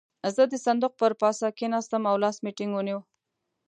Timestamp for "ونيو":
2.75-2.99